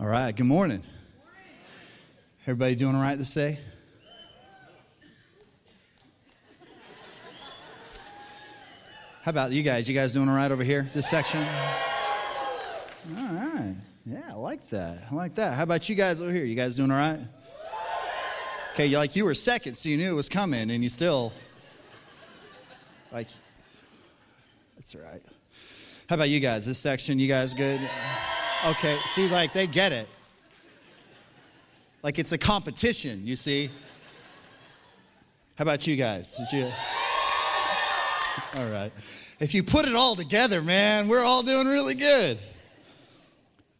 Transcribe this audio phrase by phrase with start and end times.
[0.00, 0.84] All right, good morning.
[2.44, 3.58] Everybody doing all right this day?
[9.22, 9.88] How about you guys?
[9.88, 11.40] You guys doing all right over here, this section?
[11.40, 13.74] All right.
[14.06, 15.02] Yeah, I like that.
[15.10, 15.54] I like that.
[15.54, 16.44] How about you guys over here?
[16.44, 17.18] You guys doing all right?
[18.74, 21.32] Okay, like you were second, so you knew it was coming, and you still
[23.12, 23.26] like
[24.76, 25.22] that's all right.
[26.08, 26.66] How about you guys?
[26.66, 27.80] This section, you guys good?
[28.66, 30.08] Okay, see, like they get it.
[32.02, 33.70] Like it's a competition, you see.
[35.54, 36.36] How about you guys?
[36.36, 36.72] Did you?
[38.56, 38.90] All right.
[39.38, 42.36] If you put it all together, man, we're all doing really good.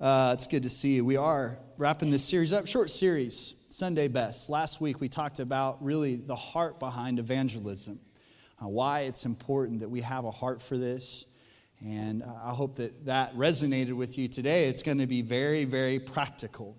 [0.00, 1.04] Uh, it's good to see you.
[1.04, 4.48] We are wrapping this series up, short series, Sunday Best.
[4.48, 7.98] Last week we talked about really the heart behind evangelism,
[8.62, 11.26] uh, why it's important that we have a heart for this.
[11.84, 14.68] And I hope that that resonated with you today.
[14.68, 16.76] It's going to be very, very practical.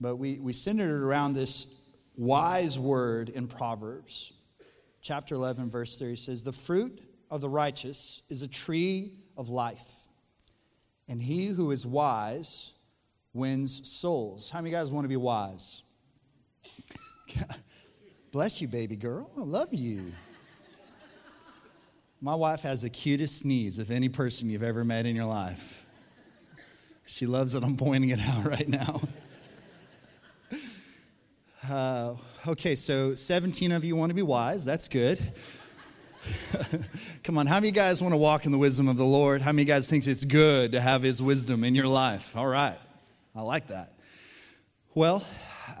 [0.00, 1.80] But we, we centered it around this
[2.16, 4.32] wise word in Proverbs.
[5.02, 9.90] Chapter 11, verse 30 says, The fruit of the righteous is a tree of life,
[11.08, 12.72] and he who is wise
[13.34, 14.50] wins souls.
[14.50, 15.82] How many guys want to be wise?
[18.32, 19.30] Bless you, baby girl.
[19.36, 20.12] I love you.
[22.24, 25.84] My wife has the cutest sneeze of any person you've ever met in your life.
[27.04, 29.00] She loves that I'm pointing it out right now.
[31.68, 32.14] Uh,
[32.46, 34.64] okay, so 17 of you want to be wise.
[34.64, 35.20] That's good.
[37.24, 39.42] Come on, how many guys want to walk in the wisdom of the Lord?
[39.42, 42.36] How many guys think it's good to have His wisdom in your life?
[42.36, 42.78] All right,
[43.34, 43.94] I like that.
[44.94, 45.24] Well,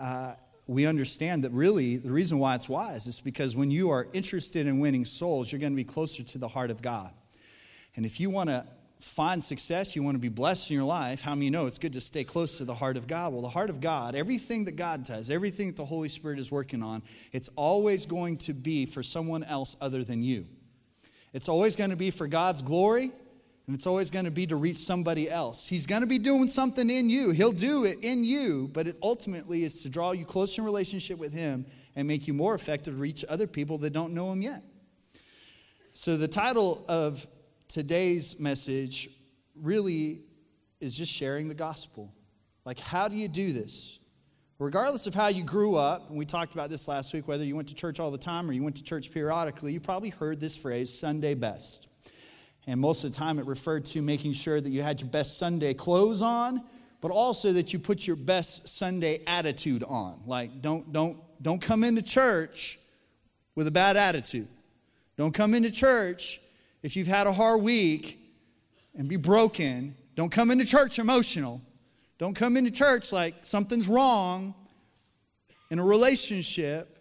[0.00, 0.34] uh,
[0.66, 4.66] we understand that really the reason why it's wise is because when you are interested
[4.66, 7.12] in winning souls, you're going to be closer to the heart of God.
[7.96, 8.64] And if you want to
[9.00, 11.92] find success, you want to be blessed in your life, how many know it's good
[11.92, 13.32] to stay close to the heart of God?
[13.32, 16.52] Well, the heart of God, everything that God does, everything that the Holy Spirit is
[16.52, 17.02] working on,
[17.32, 20.46] it's always going to be for someone else other than you.
[21.32, 23.10] It's always going to be for God's glory
[23.66, 25.68] and it's always going to be to reach somebody else.
[25.68, 27.30] He's going to be doing something in you.
[27.30, 31.18] He'll do it in you, but it ultimately is to draw you closer in relationship
[31.18, 31.64] with Him
[31.94, 34.62] and make you more effective to reach other people that don't know Him yet.
[35.92, 37.26] So, the title of
[37.68, 39.10] today's message
[39.54, 40.22] really
[40.80, 42.12] is just sharing the gospel.
[42.64, 43.98] Like, how do you do this?
[44.58, 47.56] Regardless of how you grew up, and we talked about this last week, whether you
[47.56, 50.40] went to church all the time or you went to church periodically, you probably heard
[50.40, 51.88] this phrase, Sunday best.
[52.66, 55.38] And most of the time, it referred to making sure that you had your best
[55.38, 56.62] Sunday clothes on,
[57.00, 60.20] but also that you put your best Sunday attitude on.
[60.26, 62.78] Like, don't, don't, don't come into church
[63.54, 64.48] with a bad attitude.
[65.16, 66.40] Don't come into church
[66.82, 68.18] if you've had a hard week
[68.94, 69.94] and be broken.
[70.14, 71.60] Don't come into church emotional.
[72.18, 74.54] Don't come into church like something's wrong
[75.70, 76.98] in a relationship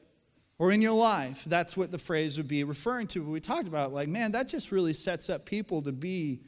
[0.61, 1.43] or in your life.
[1.45, 3.23] That's what the phrase would be referring to.
[3.23, 6.41] But we talked about, like, man, that just really sets up people to be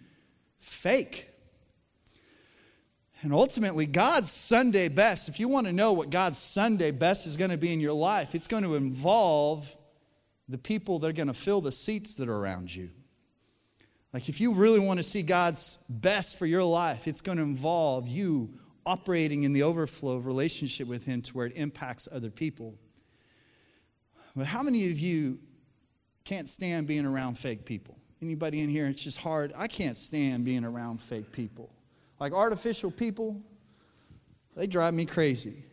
[0.60, 1.28] fake.
[3.24, 7.38] And ultimately, God's Sunday best, if you want to know what God's Sunday best is
[7.38, 9.76] going to be in your life, it's going to involve
[10.48, 12.92] the people that are going to fill the seats that are around you.
[14.14, 17.44] Like, if you really want to see God's best for your life, it's going to
[17.44, 22.30] involve you operating in the overflow of relationship with Him to where it impacts other
[22.30, 22.76] people.
[24.36, 25.40] But how many of you
[26.26, 27.98] can't stand being around fake people?
[28.22, 28.88] Anybody in here?
[28.88, 29.54] It's just hard.
[29.56, 31.70] I can't stand being around fake people.
[32.20, 33.42] Like artificial people,
[34.56, 35.64] they drive me crazy.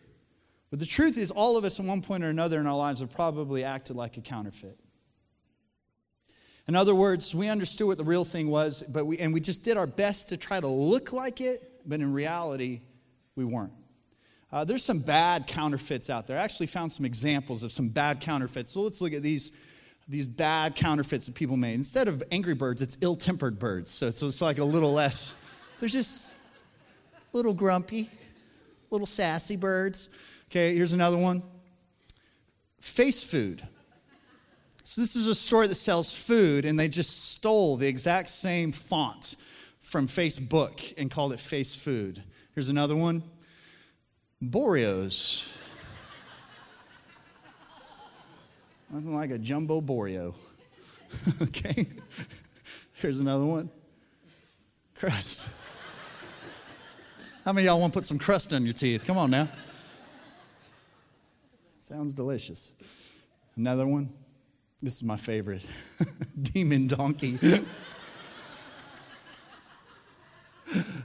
[0.71, 3.01] But the truth is, all of us at one point or another in our lives
[3.01, 4.79] have probably acted like a counterfeit.
[6.69, 9.65] In other words, we understood what the real thing was, but we, and we just
[9.65, 12.81] did our best to try to look like it, but in reality,
[13.35, 13.73] we weren't.
[14.53, 16.39] Uh, there's some bad counterfeits out there.
[16.39, 18.71] I actually found some examples of some bad counterfeits.
[18.73, 19.53] So let's look at these,
[20.09, 21.75] these bad counterfeits that people made.
[21.75, 23.91] Instead of angry birds, it's ill tempered birds.
[23.91, 25.35] So, so it's like a little less,
[25.79, 26.33] they're just
[27.33, 28.11] a little grumpy,
[28.91, 30.11] little sassy birds.
[30.51, 31.43] Okay, here's another one
[32.81, 33.63] face food.
[34.83, 38.73] So this is a store that sells food, and they just stole the exact same
[38.73, 39.37] font
[39.79, 42.23] from Facebook and called it Face Food.
[42.55, 43.23] Here's another one
[44.43, 45.57] Boreos.
[48.91, 50.35] Nothing like a jumbo Boreo.
[51.43, 51.87] okay?
[52.95, 53.71] Here's another one
[54.95, 55.49] crust.
[57.45, 59.07] How many y'all want to put some crust on your teeth?
[59.07, 59.49] Come on now.
[61.81, 62.73] Sounds delicious.
[63.57, 64.11] Another one.
[64.83, 65.65] This is my favorite
[66.43, 67.39] Demon Donkey.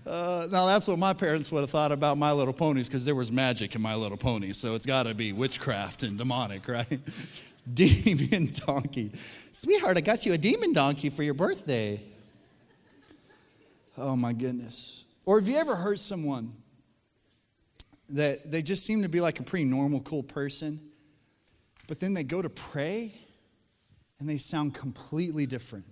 [0.06, 3.16] uh, now, that's what my parents would have thought about My Little Ponies because there
[3.16, 7.00] was magic in My Little Pony, so it's got to be witchcraft and demonic, right?
[7.74, 9.12] demon donkey.
[9.52, 12.02] Sweetheart, I got you a demon donkey for your birthday.
[13.98, 15.06] Oh, my goodness.
[15.26, 16.54] Or have you ever heard someone
[18.10, 20.80] that they just seem to be like a pretty normal, cool person,
[21.88, 23.14] but then they go to pray
[24.20, 25.86] and they sound completely different?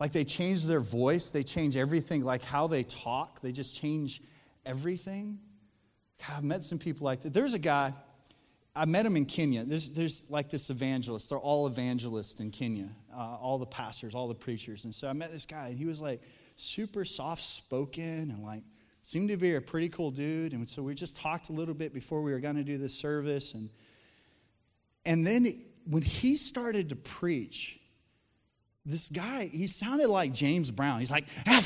[0.00, 4.22] Like they change their voice, they change everything, like how they talk, they just change
[4.64, 5.38] everything.
[6.26, 7.34] God, I've met some people like that.
[7.34, 7.92] There's a guy,
[8.74, 9.62] I met him in Kenya.
[9.64, 11.28] There's, there's like this evangelist.
[11.28, 14.84] They're all evangelists in Kenya, uh, all the pastors, all the preachers.
[14.84, 16.22] And so I met this guy, and he was like
[16.56, 18.62] super soft spoken and like
[19.02, 20.52] seemed to be a pretty cool dude.
[20.52, 22.94] And so we just talked a little bit before we were going to do this
[22.94, 23.54] service.
[23.54, 23.70] And,
[25.04, 25.54] and then
[25.86, 27.79] when he started to preach,
[28.90, 31.00] this guy, he sounded like James Brown.
[31.00, 31.60] He's like, ah,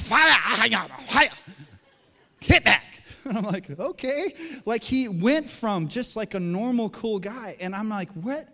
[2.40, 2.84] hit back.
[3.24, 4.34] And I'm like, okay.
[4.64, 7.56] Like he went from just like a normal, cool guy.
[7.60, 8.44] And I'm like, what?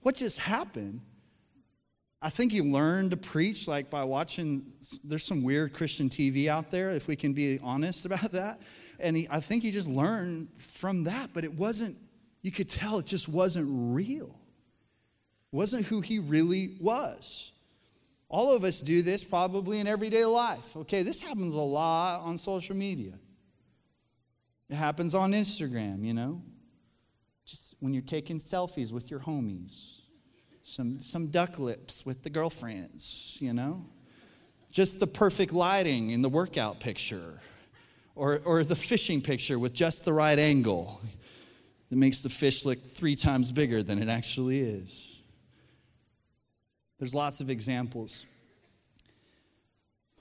[0.00, 1.00] What just happened?
[2.20, 4.64] I think he learned to preach like by watching,
[5.04, 8.60] there's some weird Christian TV out there, if we can be honest about that.
[9.00, 11.96] And he, I think he just learned from that, but it wasn't,
[12.42, 14.34] you could tell it just wasn't real.
[15.52, 17.52] Wasn't who he really was.
[18.30, 20.76] All of us do this probably in everyday life.
[20.76, 23.14] Okay, this happens a lot on social media.
[24.68, 26.42] It happens on Instagram, you know,
[27.46, 30.00] just when you're taking selfies with your homies,
[30.62, 33.86] some, some duck lips with the girlfriends, you know,
[34.70, 37.40] just the perfect lighting in the workout picture,
[38.14, 41.00] or, or the fishing picture with just the right angle
[41.88, 45.07] that makes the fish look three times bigger than it actually is.
[46.98, 48.26] There's lots of examples.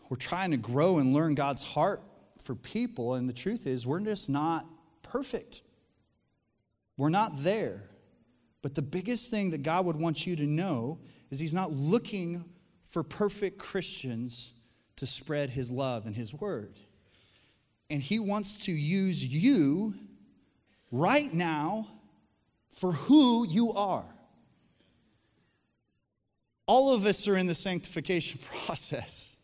[0.10, 2.02] We're trying to grow and learn God's heart
[2.42, 4.66] for people, and the truth is, we're just not
[5.02, 5.62] perfect.
[6.96, 7.84] We're not there.
[8.62, 12.46] But the biggest thing that God would want you to know is He's not looking
[12.84, 14.54] for perfect Christians
[14.96, 16.80] to spread His love and His word.
[17.90, 19.94] And He wants to use you
[20.92, 21.88] right now
[22.72, 24.06] for who you are.
[26.68, 29.36] All of us are in the sanctification process.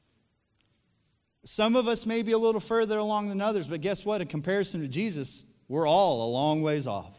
[1.45, 4.21] Some of us may be a little further along than others, but guess what?
[4.21, 7.17] In comparison to Jesus, we're all a long ways off.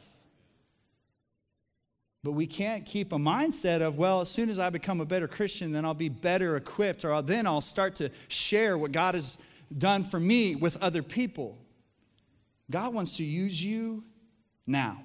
[2.22, 5.28] But we can't keep a mindset of, well, as soon as I become a better
[5.28, 9.36] Christian, then I'll be better equipped, or then I'll start to share what God has
[9.76, 11.58] done for me with other people.
[12.70, 14.04] God wants to use you
[14.66, 15.04] now.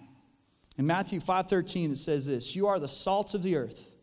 [0.77, 3.95] In Matthew 5:13 it says this, "You are the salt of the earth."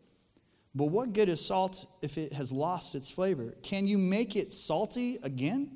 [0.77, 3.55] But what good is salt if it has lost its flavor?
[3.63, 5.71] Can you make it salty again?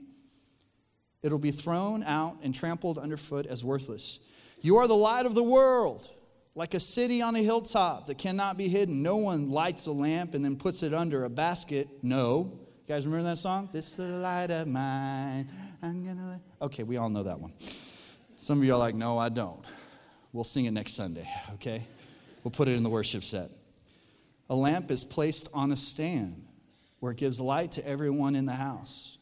[1.23, 4.21] It'll be thrown out and trampled underfoot as worthless.
[4.61, 6.11] You are the light of the world,
[6.55, 9.03] like a city on a hilltop that cannot be hidden.
[9.03, 11.89] No one lights a lamp and then puts it under a basket.
[12.03, 12.53] No.
[12.87, 13.71] You guys remember that song?
[13.73, 15.49] This is the light of mine.
[15.83, 16.43] I'm gonna.
[16.61, 17.55] Okay, we all know that one.
[18.37, 19.65] Some of you are like, no, I don't.
[20.35, 21.87] We'll sing it next Sunday, okay?
[22.45, 23.51] We'll put it in the worship set.
[24.51, 26.45] A lamp is placed on a stand
[26.99, 29.17] where it gives light to everyone in the house.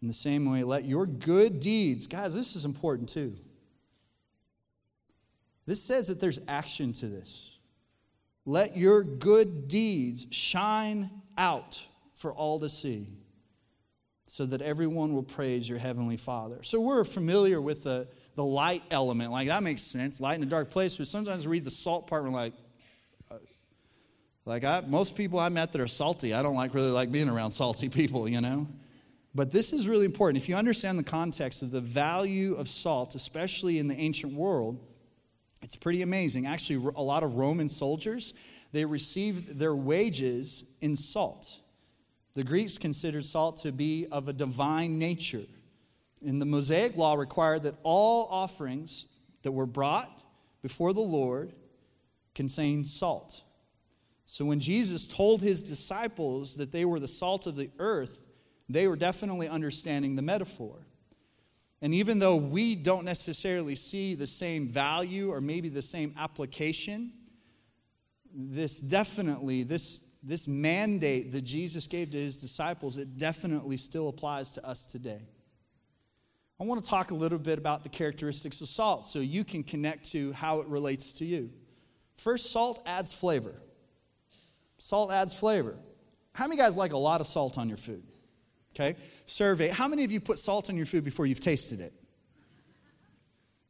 [0.00, 3.36] In the same way, let your good deeds, guys, this is important too.
[5.66, 7.58] This says that there's action to this.
[8.46, 11.84] Let your good deeds shine out
[12.14, 13.06] for all to see,
[14.24, 16.62] so that everyone will praise your heavenly Father.
[16.62, 19.30] So we're familiar with the, the light element.
[19.30, 20.20] Like, that makes sense.
[20.20, 20.96] Light in a dark place.
[20.96, 22.54] But sometimes we read the salt part and we're like,
[24.48, 27.28] like I, most people I met that are salty, I don't like really like being
[27.28, 28.66] around salty people, you know.
[29.34, 30.42] But this is really important.
[30.42, 34.80] If you understand the context of the value of salt, especially in the ancient world,
[35.60, 36.46] it's pretty amazing.
[36.46, 38.32] Actually, a lot of Roman soldiers,
[38.72, 41.58] they received their wages in salt.
[42.32, 45.44] The Greeks considered salt to be of a divine nature.
[46.26, 49.04] And the Mosaic law required that all offerings
[49.42, 50.10] that were brought
[50.62, 51.52] before the Lord
[52.34, 53.42] contained salt.
[54.30, 58.26] So when Jesus told his disciples that they were the salt of the earth,
[58.68, 60.86] they were definitely understanding the metaphor.
[61.80, 67.10] And even though we don't necessarily see the same value or maybe the same application,
[68.34, 74.52] this definitely, this, this mandate that Jesus gave to his disciples, it definitely still applies
[74.52, 75.22] to us today.
[76.60, 79.64] I want to talk a little bit about the characteristics of salt so you can
[79.64, 81.48] connect to how it relates to you.
[82.18, 83.54] First, salt adds flavor.
[84.78, 85.76] Salt adds flavor.
[86.32, 88.02] How many guys like a lot of salt on your food?
[88.74, 88.96] Okay?
[89.26, 89.68] Survey.
[89.68, 91.92] How many of you put salt on your food before you've tasted it?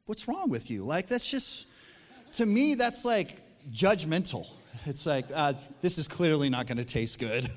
[0.07, 0.85] What's wrong with you?
[0.85, 1.67] Like, that's just,
[2.35, 4.47] to me, that's like judgmental.
[4.85, 7.51] It's like, uh, this is clearly not going to taste good.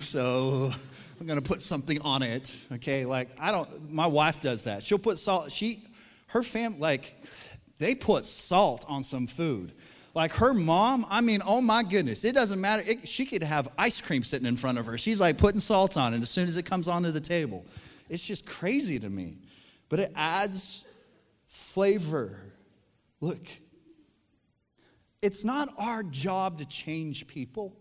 [0.02, 0.72] so
[1.20, 2.56] I'm going to put something on it.
[2.72, 3.04] Okay?
[3.04, 4.82] Like, I don't, my wife does that.
[4.82, 5.82] She'll put salt, she,
[6.28, 7.16] her fam, like,
[7.78, 9.72] they put salt on some food.
[10.14, 12.82] Like her mom, I mean, oh my goodness, it doesn't matter.
[12.84, 14.98] It, she could have ice cream sitting in front of her.
[14.98, 17.64] She's like putting salt on it as soon as it comes onto the table.
[18.08, 19.38] It's just crazy to me.
[19.88, 20.88] But it adds
[21.46, 22.40] flavor.
[23.20, 23.40] Look,
[25.22, 27.76] it's not our job to change people,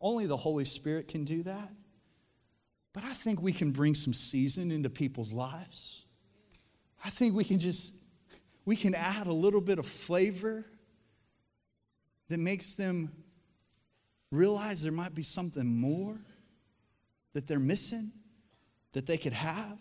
[0.00, 1.70] only the Holy Spirit can do that.
[2.92, 6.04] But I think we can bring some season into people's lives.
[7.04, 7.92] I think we can just
[8.64, 10.64] we can add a little bit of flavor
[12.28, 13.10] that makes them
[14.30, 16.16] realize there might be something more
[17.32, 18.12] that they're missing
[18.92, 19.78] that they could have.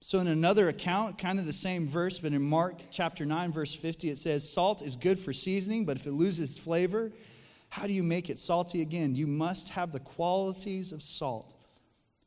[0.00, 3.74] So, in another account, kind of the same verse, but in Mark chapter 9, verse
[3.74, 7.10] 50, it says, Salt is good for seasoning, but if it loses flavor,
[7.68, 9.16] how do you make it salty again?
[9.16, 11.52] You must have the qualities of salt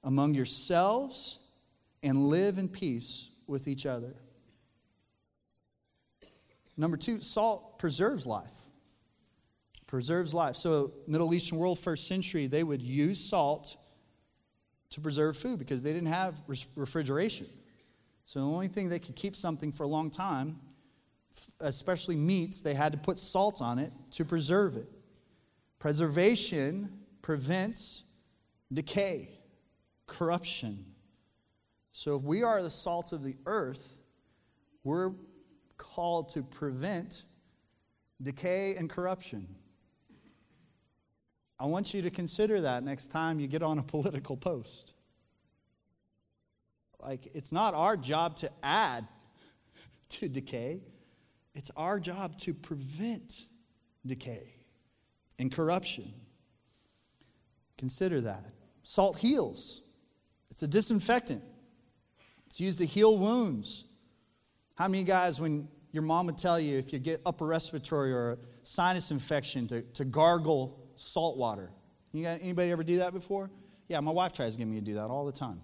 [0.04, 1.48] among yourselves
[2.04, 4.16] and live in peace with each other.
[6.76, 8.71] Number two, salt preserves life
[9.92, 10.56] preserves life.
[10.56, 13.76] So, Middle Eastern world, first century, they would use salt
[14.90, 16.34] to preserve food because they didn't have
[16.78, 17.46] refrigeration.
[18.24, 20.62] So, the only thing they could keep something for a long time,
[21.60, 24.88] especially meats, they had to put salt on it to preserve it.
[25.78, 28.04] Preservation prevents
[28.72, 29.28] decay,
[30.08, 30.86] corruption.
[31.92, 34.00] So, if we are the salt of the earth,
[34.86, 35.12] we're
[35.76, 37.24] called to prevent
[38.22, 39.54] decay and corruption.
[41.62, 44.96] I want you to consider that next time you get on a political post.
[47.00, 49.08] Like, it's not our job to add
[50.10, 50.82] to decay,
[51.54, 53.46] it's our job to prevent
[54.06, 54.56] decay
[55.38, 56.12] and corruption.
[57.78, 58.44] Consider that.
[58.82, 59.84] Salt heals,
[60.50, 61.44] it's a disinfectant,
[62.48, 63.86] it's used to heal wounds.
[64.76, 68.40] How many guys, when your mom would tell you if you get upper respiratory or
[68.64, 71.72] sinus infection, to, to gargle salt water.
[72.14, 73.50] You got anybody ever do that before?
[73.88, 75.62] Yeah, my wife tries to get me to do that all the time.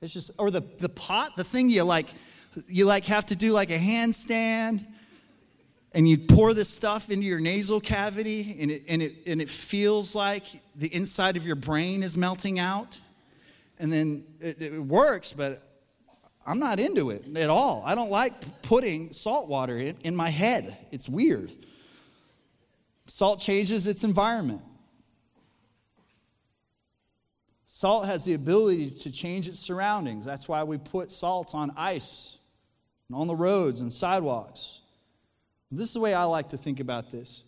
[0.00, 2.06] It's just, or the, the pot, the thing you like,
[2.68, 4.84] you like have to do like a handstand
[5.92, 9.48] and you pour this stuff into your nasal cavity and it, and it, and it
[9.48, 10.44] feels like
[10.74, 13.00] the inside of your brain is melting out.
[13.78, 15.62] And then it, it works, but
[16.46, 17.82] I'm not into it at all.
[17.86, 20.76] I don't like putting salt water in, in my head.
[20.90, 21.50] It's weird.
[23.06, 24.62] Salt changes its environment.
[27.66, 30.24] Salt has the ability to change its surroundings.
[30.24, 32.38] That's why we put salt on ice
[33.08, 34.80] and on the roads and sidewalks.
[35.70, 37.42] This is the way I like to think about this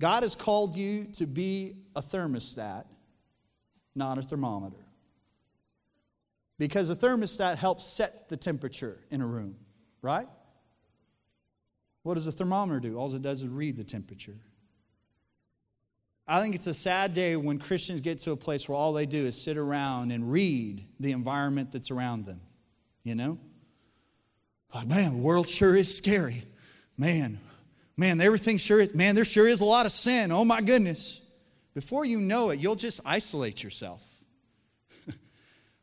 [0.00, 2.86] God has called you to be a thermostat,
[3.94, 4.76] not a thermometer.
[6.58, 9.56] Because a thermostat helps set the temperature in a room,
[10.02, 10.28] right?
[12.02, 12.96] What does a thermometer do?
[12.96, 14.36] All it does is read the temperature.
[16.30, 19.04] I think it's a sad day when Christians get to a place where all they
[19.04, 22.40] do is sit around and read the environment that's around them.
[23.02, 23.38] You know?
[24.72, 26.44] Like, man, the world sure is scary.
[26.96, 27.40] Man,
[27.96, 30.30] man, everything sure is, man, there sure is a lot of sin.
[30.30, 31.26] Oh my goodness.
[31.74, 34.06] Before you know it, you'll just isolate yourself.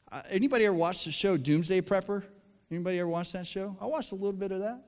[0.09, 2.23] Uh, anybody ever watched the show Doomsday Prepper?
[2.71, 3.75] Anybody ever watched that show?
[3.81, 4.81] I watched a little bit of that.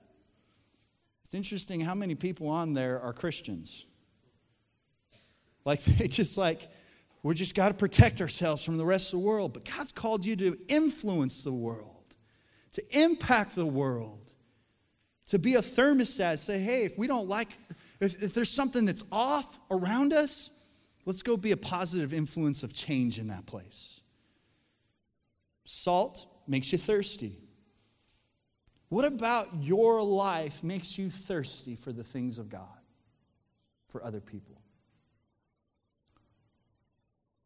[1.26, 3.84] It's interesting how many people on there are Christians.
[5.70, 6.68] Like they just like,
[7.22, 9.54] we just got to protect ourselves from the rest of the world.
[9.54, 12.16] But God's called you to influence the world,
[12.72, 14.32] to impact the world,
[15.28, 16.40] to be a thermostat.
[16.40, 17.50] Say, hey, if we don't like,
[18.00, 20.50] if, if there's something that's off around us,
[21.06, 24.02] let's go be a positive influence of change in that place.
[25.66, 27.36] Salt makes you thirsty.
[28.88, 32.80] What about your life makes you thirsty for the things of God,
[33.90, 34.60] for other people?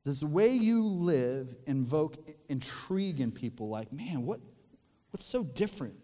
[0.04, 2.18] Does the way you live invoke
[2.50, 4.42] intrigue in people like, man, what,
[5.12, 5.96] what's so different?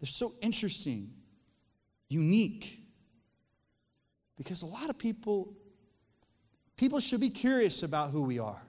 [0.00, 1.10] They're so interesting,
[2.08, 2.80] unique.
[4.36, 5.54] Because a lot of people,
[6.76, 8.62] people should be curious about who we are.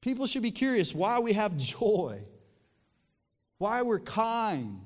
[0.00, 2.20] People should be curious why we have joy,
[3.56, 4.80] why we're kind,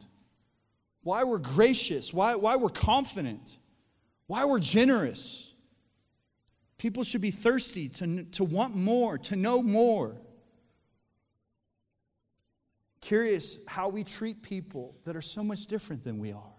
[1.03, 3.59] why we're gracious, why, why we're confident,
[4.27, 5.52] why we're generous.
[6.83, 10.21] People should be thirsty to, to want more, to know more.
[13.01, 16.57] Curious how we treat people that are so much different than we are,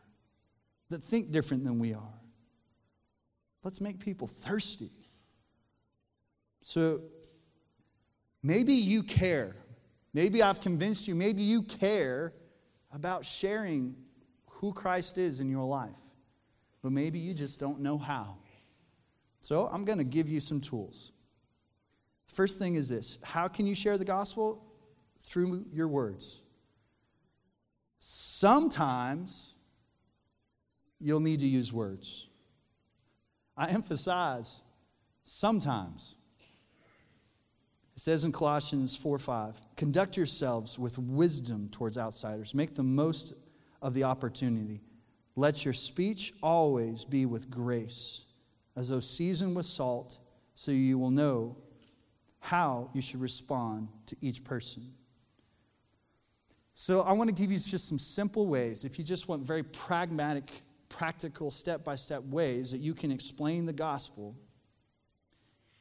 [0.90, 2.22] that think different than we are.
[3.66, 4.92] Let's make people thirsty.
[6.62, 7.02] So
[8.42, 9.58] maybe you care.
[10.14, 11.16] Maybe I've convinced you.
[11.16, 12.32] Maybe you care
[12.94, 13.98] about sharing
[14.46, 16.00] who Christ is in your life,
[16.82, 18.38] but maybe you just don't know how.
[19.44, 21.12] So I'm going to give you some tools.
[22.28, 24.64] First thing is this how can you share the gospel?
[25.20, 26.42] Through your words.
[28.00, 29.56] Sometimes
[31.00, 32.28] you'll need to use words.
[33.56, 34.62] I emphasize
[35.24, 36.16] sometimes.
[37.96, 42.54] It says in Colossians 4 5, conduct yourselves with wisdom towards outsiders.
[42.54, 43.34] Make the most
[43.82, 44.82] of the opportunity.
[45.36, 48.26] Let your speech always be with grace,
[48.76, 50.18] as though seasoned with salt,
[50.56, 51.58] so you will know
[52.40, 54.84] how you should respond to each person.
[56.74, 58.84] So, I want to give you just some simple ways.
[58.84, 63.68] If you just want very pragmatic, practical, step by step ways that you can explain
[63.68, 64.36] the gospel,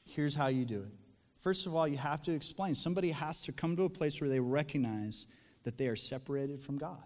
[0.05, 0.93] here's how you do it.
[1.39, 2.75] First of all, you have to explain.
[2.75, 5.27] Somebody has to come to a place where they recognize
[5.65, 7.03] that they are separated from God.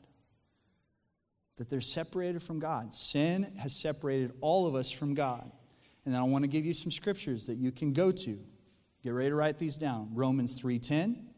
[1.57, 2.95] That they're separated from God.
[2.95, 5.51] Sin has separated all of us from God.
[6.07, 8.39] And then I want to give you some scriptures that you can go to.
[9.03, 10.11] Get ready to write these down.
[10.15, 11.35] Romans 3:10.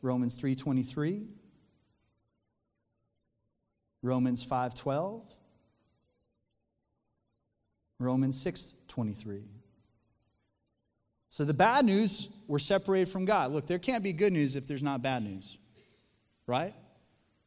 [0.00, 1.28] Romans 3:23.
[4.00, 5.38] Romans 5:12.
[7.98, 9.44] Romans 6:23.
[11.28, 13.52] So the bad news, we're separated from God.
[13.52, 15.58] Look, there can't be good news if there's not bad news.
[16.46, 16.74] Right?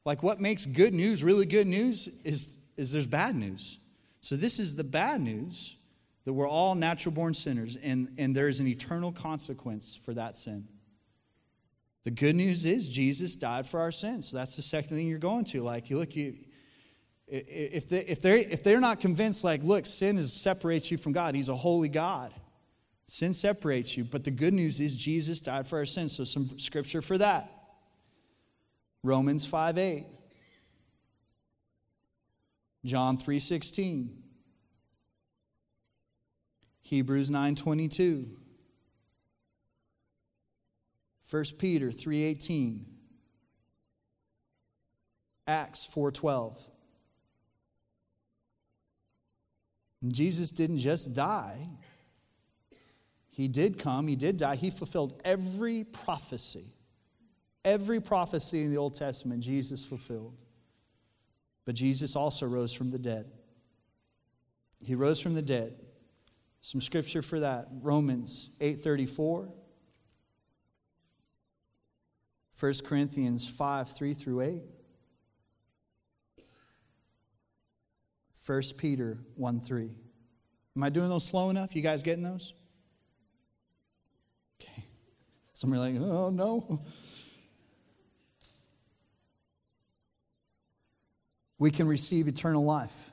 [0.05, 3.79] Like what makes good news really good news is, is there's bad news.
[4.21, 5.75] So this is the bad news
[6.25, 10.35] that we're all natural born sinners and, and there is an eternal consequence for that
[10.35, 10.67] sin.
[12.03, 14.29] The good news is Jesus died for our sins.
[14.29, 15.61] So that's the second thing you're going to.
[15.61, 16.35] Like, you look, you,
[17.27, 21.13] if, they, if, they're, if they're not convinced, like, look, sin is, separates you from
[21.13, 22.31] God, He's a holy God.
[23.07, 26.15] Sin separates you, but the good news is Jesus died for our sins.
[26.15, 27.51] So, some scripture for that
[29.03, 30.05] Romans 5 8,
[32.85, 34.09] John 3:16
[36.81, 38.37] Hebrews 9 22.
[41.31, 42.85] 1 Peter 3:18
[45.47, 46.69] Acts 4:12
[50.07, 51.67] Jesus didn't just die.
[53.29, 54.55] He did come, he did die.
[54.55, 56.75] He fulfilled every prophecy.
[57.65, 60.44] Every prophecy in the Old Testament Jesus fulfilled.
[61.65, 63.25] But Jesus also rose from the dead.
[64.81, 65.73] He rose from the dead.
[66.61, 67.67] Some scripture for that.
[67.81, 69.51] Romans 8:34.
[72.57, 74.63] 1 Corinthians 5, 3 through 8.
[78.45, 79.89] 1 Peter 1 3.
[80.75, 81.75] Am I doing those slow enough?
[81.75, 82.53] You guys getting those?
[84.61, 84.83] Okay.
[85.53, 86.81] Some are like, oh no.
[91.57, 93.11] We can receive eternal life.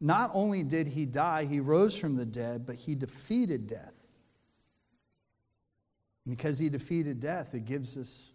[0.00, 3.94] Not only did he die, he rose from the dead, but he defeated death.
[6.28, 8.32] Because he defeated death, it gives us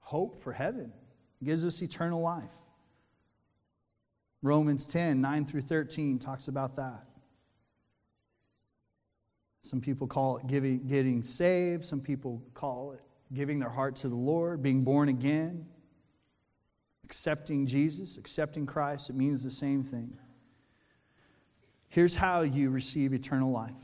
[0.00, 0.92] hope for heaven,
[1.40, 2.54] it gives us eternal life.
[4.42, 7.04] Romans 10, 9 through 13 talks about that.
[9.62, 11.84] Some people call it giving, getting saved.
[11.84, 13.00] Some people call it
[13.34, 15.66] giving their heart to the Lord, being born again,
[17.08, 19.08] accepting Jesus, accepting Christ.
[19.08, 20.18] It means the same thing.
[21.88, 23.80] Here's how you receive eternal life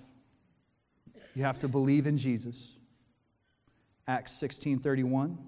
[1.35, 2.77] you have to believe in Jesus.
[4.07, 5.39] Acts 16:31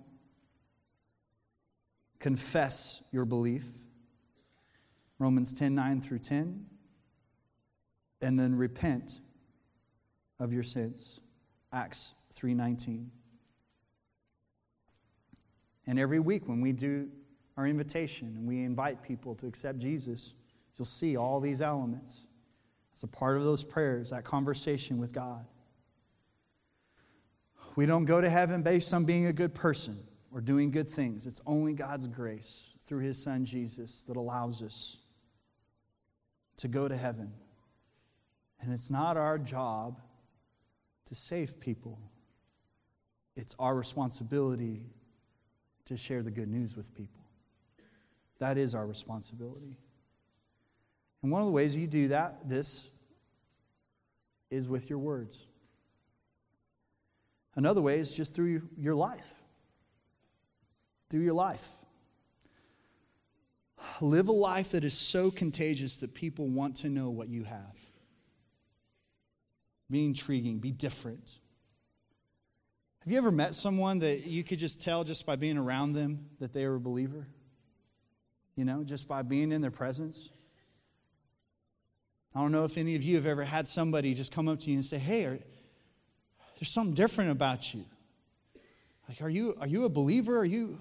[2.18, 3.84] Confess your belief.
[5.18, 6.70] Romans 10:9 9 through 10.
[8.22, 9.20] And then repent
[10.38, 11.20] of your sins.
[11.70, 13.10] Acts 3:19.
[15.86, 17.10] And every week when we do
[17.56, 20.34] our invitation and we invite people to accept Jesus,
[20.76, 22.26] you'll see all these elements
[22.94, 25.44] as a part of those prayers, that conversation with God.
[27.76, 29.96] We don't go to heaven based on being a good person
[30.32, 31.26] or doing good things.
[31.26, 34.98] It's only God's grace through his son Jesus that allows us
[36.58, 37.32] to go to heaven.
[38.60, 40.00] And it's not our job
[41.06, 42.00] to save people,
[43.36, 44.86] it's our responsibility
[45.84, 47.25] to share the good news with people.
[48.38, 49.76] That is our responsibility.
[51.22, 52.90] And one of the ways you do that, this,
[54.50, 55.46] is with your words.
[57.54, 59.34] Another way is just through your life.
[61.08, 61.70] Through your life.
[64.00, 67.76] Live a life that is so contagious that people want to know what you have.
[69.90, 71.38] Be intriguing, be different.
[73.00, 76.26] Have you ever met someone that you could just tell just by being around them
[76.40, 77.28] that they are a believer?
[78.56, 80.30] You know, just by being in their presence?
[82.34, 84.70] I don't know if any of you have ever had somebody just come up to
[84.70, 85.38] you and say, Hey, are,
[86.58, 87.84] there's something different about you.
[89.08, 90.38] Like, are you, are you a believer?
[90.38, 90.78] Are you,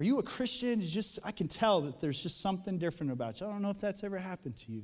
[0.00, 0.82] are you a Christian?
[0.82, 3.46] Just, I can tell that there's just something different about you.
[3.46, 4.82] I don't know if that's ever happened to you.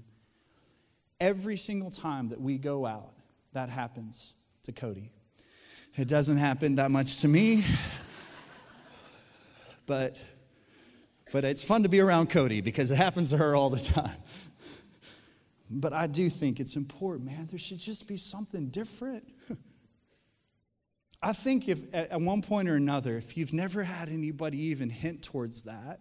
[1.19, 3.13] Every single time that we go out,
[3.53, 5.11] that happens to Cody.
[5.97, 7.65] It doesn't happen that much to me,
[9.87, 10.21] but,
[11.33, 14.17] but it's fun to be around Cody because it happens to her all the time.
[15.71, 17.47] But I do think it's important, man.
[17.49, 19.29] There should just be something different.
[21.23, 25.23] I think if at one point or another, if you've never had anybody even hint
[25.23, 26.01] towards that,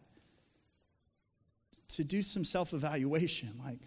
[1.89, 3.79] to do some self evaluation like,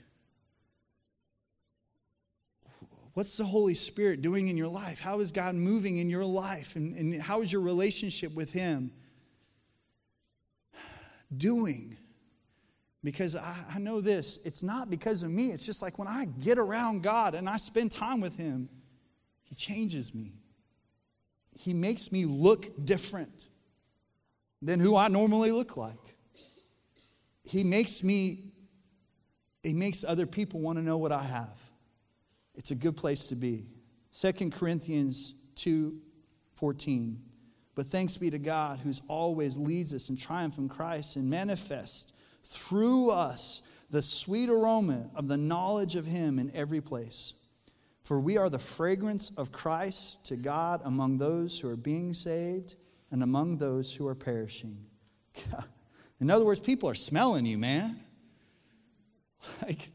[3.15, 5.01] what's the Holy Spirit doing in your life?
[5.01, 6.77] How is God moving in your life?
[6.77, 8.93] And, and how is your relationship with Him
[11.37, 11.97] doing?
[13.05, 15.47] Because I, I know this, it's not because of me.
[15.47, 18.69] It's just like when I get around God and I spend time with Him,
[19.43, 20.33] He changes me
[21.55, 23.49] he makes me look different
[24.61, 26.17] than who I normally look like.
[27.45, 28.53] He makes me,
[29.63, 31.59] he makes other people want to know what I have.
[32.55, 33.67] It's a good place to be.
[34.13, 35.99] 2 Corinthians 2
[36.55, 37.21] 14.
[37.75, 42.13] But thanks be to God who's always leads us in triumph in Christ and manifests
[42.45, 47.35] through us the sweet aroma of the knowledge of Him in every place.
[48.03, 52.75] For we are the fragrance of Christ to God among those who are being saved
[53.11, 54.85] and among those who are perishing.
[56.21, 58.01] In other words, people are smelling you, man.
[59.61, 59.91] Like,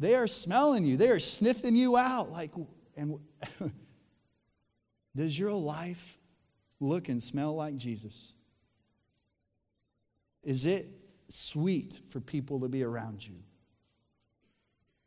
[0.00, 2.32] they are smelling you, they are sniffing you out.
[2.32, 2.50] Like,
[2.96, 3.20] and
[5.16, 6.18] does your life
[6.80, 8.34] look and smell like Jesus?
[10.42, 10.86] Is it
[11.28, 13.36] sweet for people to be around you?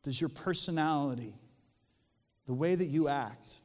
[0.03, 1.33] Does your personality
[2.49, 3.57] the way that you act,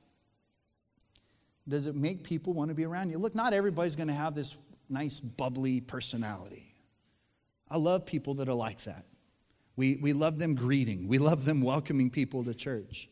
[1.67, 3.17] does it make people want to be around you?
[3.17, 4.59] Look, not everybody's going to have this
[4.91, 6.75] nice, bubbly personality.
[7.71, 9.07] I love people that are like that.
[9.75, 13.09] We, we love them greeting, we love them welcoming people to church.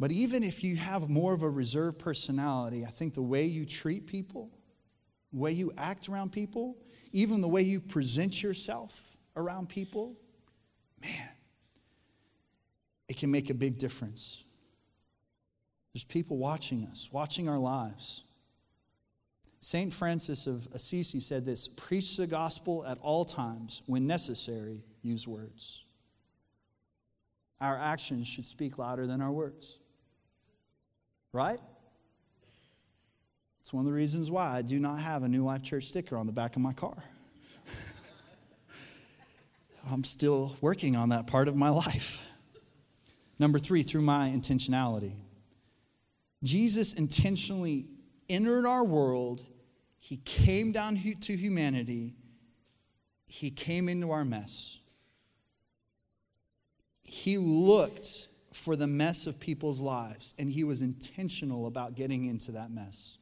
[0.00, 3.64] But even if you have more of a reserved personality, I think the way you
[3.64, 4.50] treat people,
[5.32, 6.76] the way you act around people,
[7.12, 10.16] even the way you present yourself around people,
[11.00, 11.28] man,
[13.08, 14.44] it can make a big difference.
[15.92, 18.22] There's people watching us, watching our lives.
[19.60, 19.92] St.
[19.92, 23.82] Francis of Assisi said this preach the gospel at all times.
[23.86, 25.84] When necessary, use words.
[27.60, 29.78] Our actions should speak louder than our words.
[31.34, 31.58] Right?
[33.60, 36.16] It's one of the reasons why I do not have a New Life Church sticker
[36.16, 36.94] on the back of my car.
[39.90, 42.24] I'm still working on that part of my life.
[43.40, 45.14] Number three, through my intentionality.
[46.44, 47.86] Jesus intentionally
[48.28, 49.44] entered our world,
[49.98, 52.14] He came down to humanity,
[53.26, 54.78] He came into our mess.
[57.02, 62.52] He looked for the mess of people's lives, and He was intentional about getting into
[62.52, 63.18] that mess.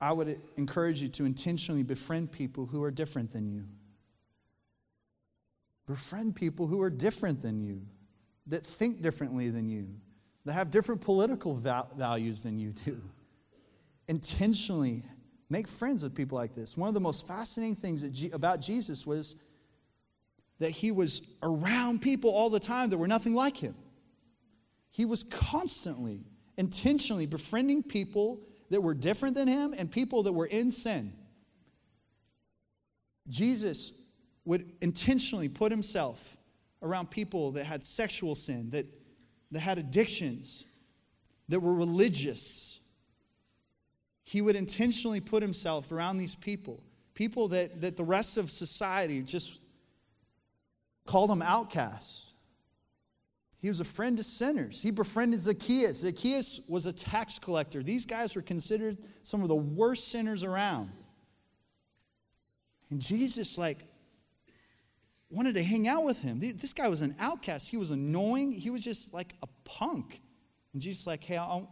[0.00, 3.64] I would encourage you to intentionally befriend people who are different than you.
[5.86, 7.82] Befriend people who are different than you,
[8.48, 9.88] that think differently than you,
[10.44, 13.00] that have different political val- values than you do.
[14.08, 15.04] Intentionally
[15.50, 16.76] make friends with people like this.
[16.76, 19.36] One of the most fascinating things G- about Jesus was
[20.58, 23.74] that he was around people all the time that were nothing like him.
[24.90, 26.24] He was constantly,
[26.56, 28.40] intentionally befriending people
[28.70, 31.12] that were different than him and people that were in sin.
[33.28, 33.92] Jesus
[34.44, 36.36] would intentionally put himself
[36.82, 38.86] around people that had sexual sin, that,
[39.50, 40.64] that had addictions,
[41.48, 42.80] that were religious.
[44.24, 46.82] He would intentionally put himself around these people,
[47.14, 49.60] people that, that the rest of society just
[51.08, 52.34] called him outcast.
[53.56, 54.82] He was a friend to sinners.
[54.82, 56.00] He befriended Zacchaeus.
[56.00, 57.82] Zacchaeus was a tax collector.
[57.82, 60.90] These guys were considered some of the worst sinners around.
[62.90, 63.78] And Jesus, like,
[65.30, 66.40] wanted to hang out with him.
[66.40, 67.70] This guy was an outcast.
[67.70, 68.52] He was annoying.
[68.52, 70.20] He was just like a punk.
[70.74, 71.64] And Jesus like, hey, I, I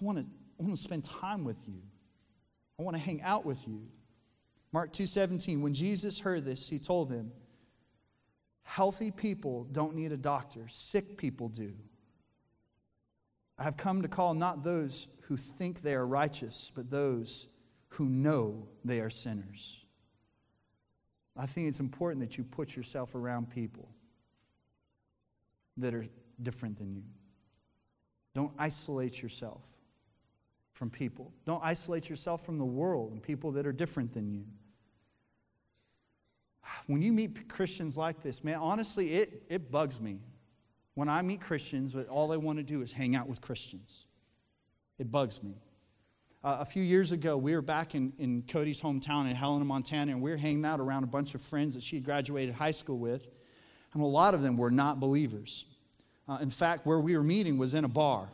[0.00, 0.24] want to
[0.58, 1.82] I want to spend time with you.
[2.78, 3.86] I want to hang out with you.
[4.72, 7.32] Mark 2:17 When Jesus heard this, he told them,
[8.64, 11.72] Healthy people don't need a doctor, sick people do.
[13.58, 17.48] I have come to call not those who think they are righteous, but those
[17.88, 19.84] who know they are sinners.
[21.36, 23.88] I think it's important that you put yourself around people
[25.76, 26.06] that are
[26.42, 27.04] different than you.
[28.34, 29.64] Don't isolate yourself
[30.72, 31.32] from people.
[31.44, 34.44] Don't isolate yourself from the world and people that are different than you.
[36.86, 40.20] When you meet Christians like this, man, honestly, it, it bugs me.
[40.94, 44.04] When I meet Christians, all they want to do is hang out with Christians.
[44.98, 45.54] It bugs me.
[46.44, 50.12] Uh, a few years ago, we were back in, in Cody's hometown in Helena, Montana,
[50.12, 52.72] and we were hanging out around a bunch of friends that she had graduated high
[52.72, 53.28] school with.
[53.94, 55.66] And a lot of them were not believers.
[56.28, 58.28] Uh, in fact, where we were meeting was in a bar.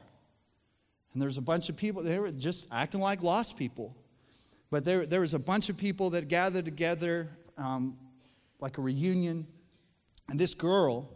[1.13, 3.95] And there was a bunch of people, they were just acting like lost people.
[4.71, 7.97] But there, there was a bunch of people that gathered together, um,
[8.61, 9.47] like a reunion.
[10.29, 11.09] And this girl,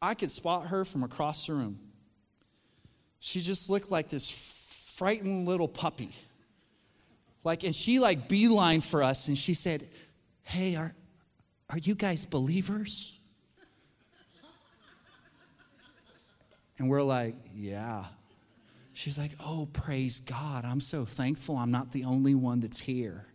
[0.00, 1.78] I could spot her from across the room.
[3.20, 4.30] She just looked like this
[4.96, 6.10] frightened little puppy.
[7.42, 9.82] Like, and she like beeline for us and she said,
[10.42, 10.94] Hey, are,
[11.70, 13.18] are you guys believers?
[16.78, 18.04] And we're like, Yeah.
[18.92, 20.64] She's like, Oh, praise God.
[20.64, 23.26] I'm so thankful I'm not the only one that's here.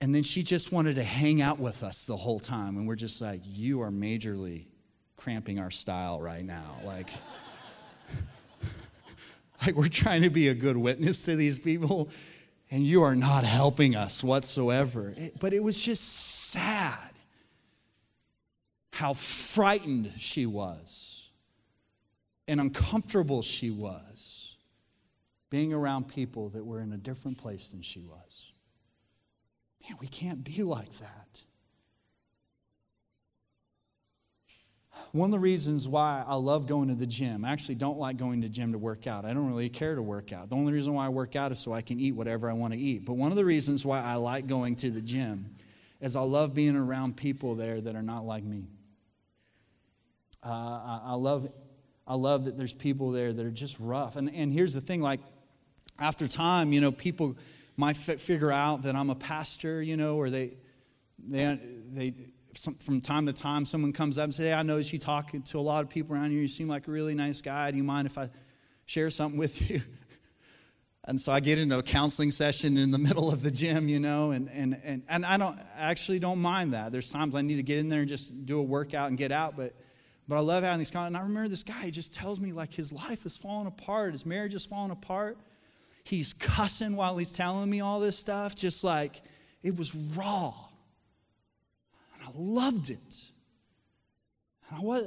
[0.00, 2.76] And then she just wanted to hang out with us the whole time.
[2.76, 4.66] And we're just like, You are majorly
[5.16, 6.76] cramping our style right now.
[6.84, 7.08] Like,
[9.66, 12.08] like we're trying to be a good witness to these people,
[12.70, 15.14] and you are not helping us whatsoever.
[15.16, 16.04] It, but it was just
[16.50, 17.12] sad
[18.92, 21.30] how frightened she was
[22.48, 24.56] and uncomfortable she was
[25.50, 28.47] being around people that were in a different place than she was.
[29.88, 31.44] Man, we can't be like that.
[35.12, 38.16] one of the reasons why I love going to the gym, I actually don't like
[38.16, 39.24] going to the gym to work out.
[39.24, 40.50] I don't really care to work out.
[40.50, 42.74] The only reason why I work out is so I can eat whatever I want
[42.74, 43.04] to eat.
[43.04, 45.54] But one of the reasons why I like going to the gym
[46.00, 48.68] is I love being around people there that are not like me.
[50.44, 51.50] Uh, I, I, love,
[52.06, 54.16] I love that there's people there that are just rough.
[54.16, 55.20] And, and here's the thing like,
[55.98, 57.36] after time, you know, people
[57.78, 60.56] might figure out that I'm a pastor, you know, or they,
[61.16, 61.58] they,
[61.92, 62.14] they,
[62.54, 65.42] some, from time to time, someone comes up and says, hey, I noticed you talking
[65.42, 66.40] to a lot of people around here.
[66.40, 67.70] You seem like a really nice guy.
[67.70, 68.30] Do you mind if I
[68.84, 69.80] share something with you?
[71.04, 73.98] And so I get into a counseling session in the middle of the gym, you
[73.98, 76.92] know, and, and, and, and I don't actually don't mind that.
[76.92, 79.32] There's times I need to get in there and just do a workout and get
[79.32, 79.74] out, but
[80.28, 82.74] but I love having these And I remember this guy, he just tells me like
[82.74, 85.38] his life is falling apart, his marriage is falling apart.
[86.08, 89.20] He's cussing while he's telling me all this stuff, just like
[89.62, 90.54] it was raw.
[92.14, 93.24] And I loved it.
[94.70, 95.06] And I was,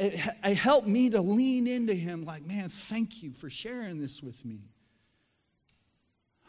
[0.00, 4.20] it, it helped me to lean into him like, man, thank you for sharing this
[4.20, 4.62] with me.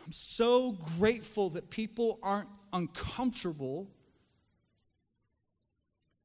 [0.04, 3.92] I'm so grateful that people aren't uncomfortable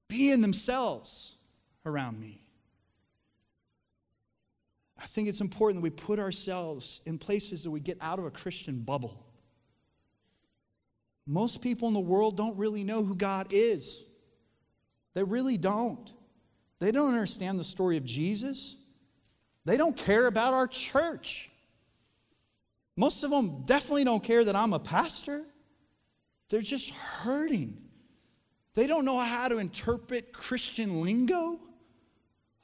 [0.08, 1.36] being themselves
[1.84, 2.43] around me.
[5.04, 8.24] I think it's important that we put ourselves in places that we get out of
[8.24, 9.22] a Christian bubble.
[11.26, 14.02] Most people in the world don't really know who God is.
[15.12, 16.10] They really don't.
[16.80, 18.76] They don't understand the story of Jesus.
[19.66, 21.50] They don't care about our church.
[22.96, 25.44] Most of them definitely don't care that I'm a pastor.
[26.48, 27.76] They're just hurting.
[28.72, 31.60] They don't know how to interpret Christian lingo.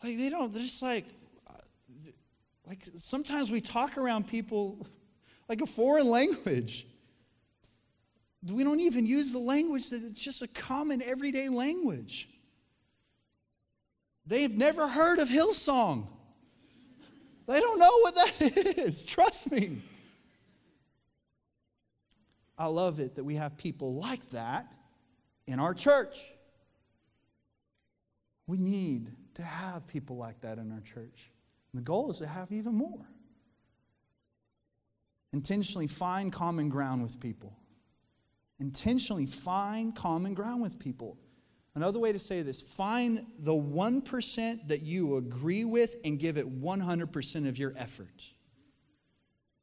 [0.03, 1.05] Like, they don't, they're just like,
[2.71, 4.87] like sometimes we talk around people
[5.49, 6.87] like a foreign language.
[8.49, 12.29] We don't even use the language that it's just a common everyday language.
[14.25, 16.07] They've never heard of Hillsong.
[17.49, 19.05] They don't know what that is.
[19.05, 19.83] Trust me.
[22.57, 24.73] I love it that we have people like that
[25.49, 26.21] in our church.
[28.47, 31.33] We need to have people like that in our church.
[31.73, 33.07] And the goal is to have even more.
[35.33, 37.57] Intentionally find common ground with people.
[38.59, 41.17] Intentionally find common ground with people.
[41.75, 46.61] Another way to say this find the 1% that you agree with and give it
[46.61, 48.33] 100% of your effort,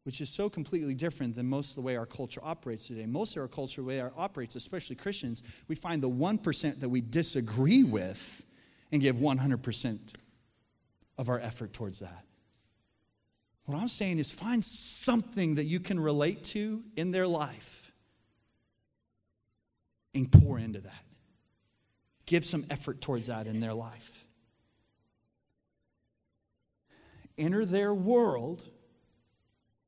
[0.03, 3.05] which is so completely different than most of the way our culture operates today.
[3.05, 6.89] Most of our culture, the way it operates, especially Christians, we find the 1% that
[6.89, 8.45] we disagree with
[8.93, 9.99] and give 100%
[11.17, 12.25] of our effort towards that.
[13.65, 17.91] What I'm saying is find something that you can relate to in their life
[20.13, 21.03] and pour into that.
[22.25, 24.25] Give some effort towards that in their life.
[27.37, 28.67] Enter their world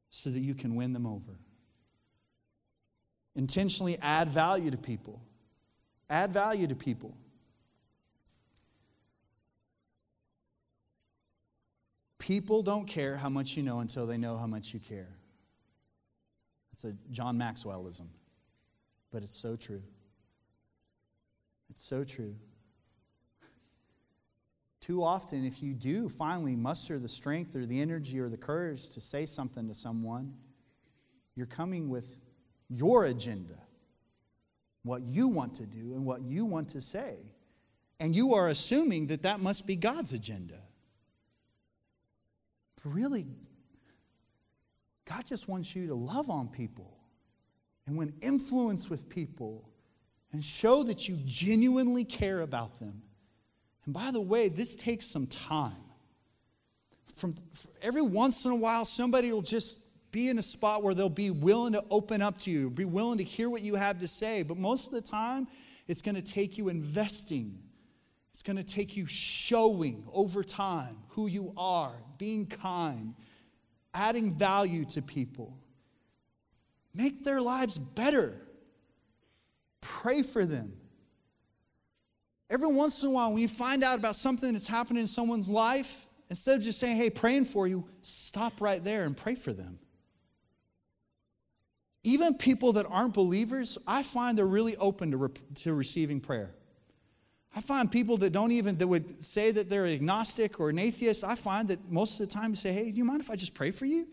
[0.10, 1.40] so that you can win them over.
[3.36, 5.22] Intentionally add value to people.
[6.10, 7.16] Add value to people.
[12.30, 15.16] People don't care how much you know until they know how much you care.
[16.72, 18.06] It's a John Maxwellism,
[19.12, 19.82] but it's so true.
[21.72, 22.36] It's so true.
[24.80, 28.90] Too often, if you do finally muster the strength or the energy or the courage
[28.90, 30.36] to say something to someone,
[31.36, 32.22] you're coming with
[32.70, 33.58] your agenda,
[34.84, 37.16] what you want to do and what you want to say.
[38.00, 40.60] And you are assuming that that must be God's agenda.
[42.84, 43.26] But really,
[45.06, 46.98] God just wants you to love on people
[47.88, 49.70] and win influence with people
[50.32, 53.02] and show that you genuinely care about them.
[53.86, 55.74] And by the way, this takes some time.
[57.16, 57.36] From
[57.82, 59.80] every once in a while, somebody will just
[60.12, 63.18] be in a spot where they'll be willing to open up to you, be willing
[63.18, 64.44] to hear what you have to say.
[64.44, 65.48] But most of the time,
[65.88, 67.58] it's going to take you investing
[68.40, 73.14] it's going to take you showing over time who you are, being kind,
[73.94, 75.58] adding value to people.
[76.96, 78.34] Make their lives better.
[79.82, 80.72] Pray for them.
[82.50, 85.50] Every once in a while, when you find out about something that's happening in someone's
[85.50, 89.52] life, instead of just saying, hey, praying for you, stop right there and pray for
[89.52, 89.80] them.
[92.06, 96.56] Even people that aren't believers, I find they're really open to, re- to receiving prayer.
[97.56, 101.24] I find people that don't even, that would say that they're agnostic or an atheist,
[101.24, 103.54] I find that most of the time say, hey, do you mind if I just
[103.54, 104.08] pray for you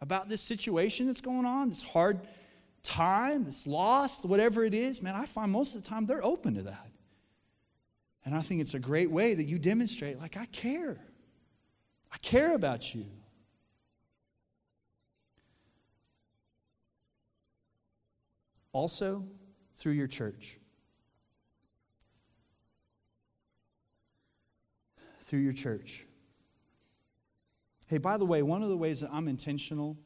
[0.00, 2.20] about this situation that's going on, this hard
[2.82, 5.00] time, this loss, whatever it is?
[5.00, 6.88] Man, I find most of the time they're open to that.
[8.24, 10.98] And I think it's a great way that you demonstrate, like, I care.
[12.12, 13.06] I care about you.
[18.72, 19.24] Also,
[19.76, 20.58] through your church.
[25.32, 26.04] Through your church.
[27.86, 29.96] Hey, by the way, one of the ways that I'm intentional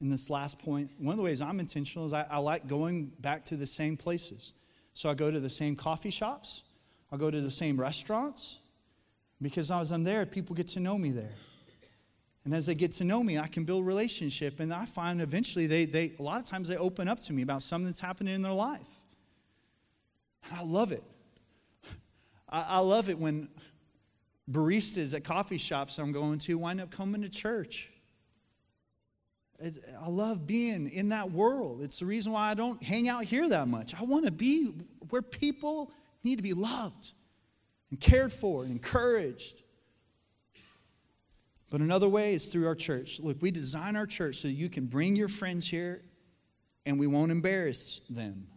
[0.00, 3.12] in this last point, one of the ways I'm intentional is I, I like going
[3.20, 4.52] back to the same places.
[4.94, 6.62] So I go to the same coffee shops,
[7.12, 8.58] I go to the same restaurants,
[9.40, 11.36] because as I'm there, people get to know me there.
[12.44, 14.58] And as they get to know me, I can build relationship.
[14.58, 17.42] And I find eventually they, they a lot of times they open up to me
[17.42, 18.90] about something that's happening in their life.
[20.50, 21.04] And I love it.
[22.48, 23.48] I, I love it when
[24.50, 27.90] baristas at coffee shops I'm going to wind up coming to church.
[29.64, 31.82] I love being in that world.
[31.82, 33.94] It's the reason why I don't hang out here that much.
[33.94, 34.72] I want to be
[35.10, 35.92] where people
[36.24, 37.12] need to be loved
[37.90, 39.62] and cared for and encouraged.
[41.70, 43.20] But another way is through our church.
[43.20, 46.02] Look, we design our church so you can bring your friends here
[46.84, 48.48] and we won't embarrass them.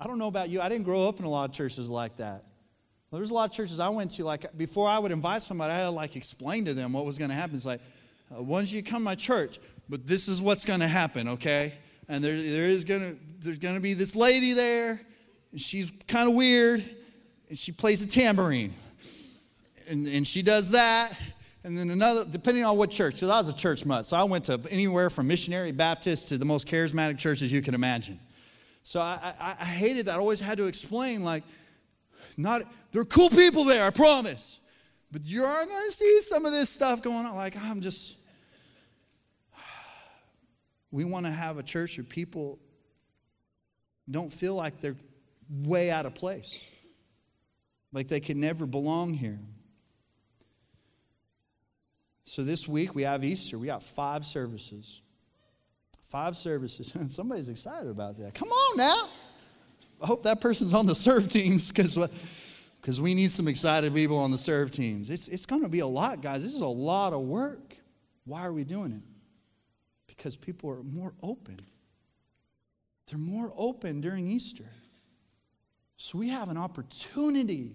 [0.00, 2.16] I don't know about you, I didn't grow up in a lot of churches like
[2.16, 2.44] that.
[3.10, 5.72] Well, there's a lot of churches I went to, like, before I would invite somebody,
[5.72, 7.54] I had to, like, explain to them what was going to happen.
[7.54, 7.80] It's like,
[8.36, 11.72] uh, once you come to my church, but this is what's going to happen, okay?
[12.08, 15.00] And there, there is going to, there's going to be this lady there,
[15.52, 16.82] and she's kind of weird,
[17.48, 18.74] and she plays the tambourine.
[19.88, 21.16] And, and she does that.
[21.62, 24.24] And then another, depending on what church, because I was a church mutt, so I
[24.24, 28.18] went to anywhere from missionary Baptist to the most charismatic churches you can imagine.
[28.82, 30.16] So I, I, I hated that.
[30.16, 31.44] I always had to explain, like,
[32.36, 34.60] not, they're cool people there, I promise.
[35.10, 37.36] But you're going to see some of this stuff going on.
[37.36, 38.18] Like, I'm just.
[40.90, 42.58] We want to have a church where people
[44.10, 44.96] don't feel like they're
[45.50, 46.64] way out of place,
[47.92, 49.38] like they can never belong here.
[52.24, 53.56] So this week we have Easter.
[53.56, 55.00] We got five services.
[56.08, 56.92] Five services.
[57.08, 58.34] Somebody's excited about that.
[58.34, 59.08] Come on now.
[60.00, 61.98] I hope that person's on the serve teams because
[62.80, 65.10] because uh, we need some excited people on the serve teams.
[65.10, 66.42] It's, it's going to be a lot, guys.
[66.42, 67.76] This is a lot of work.
[68.24, 69.02] Why are we doing it?
[70.06, 71.60] Because people are more open.
[73.06, 74.70] They're more open during Easter.
[75.96, 77.74] So we have an opportunity.